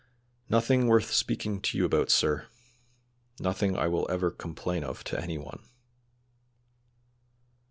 "Nothing 0.49 0.87
worth 0.87 1.11
speaking 1.11 1.61
to 1.61 1.77
you 1.77 1.85
about, 1.85 2.09
sir; 2.09 2.47
nothing 3.39 3.77
I 3.77 3.85
will 3.87 4.09
ever 4.09 4.31
complain 4.31 4.83
of 4.83 5.03
to 5.03 5.21
any 5.21 5.37
one." 5.37 5.61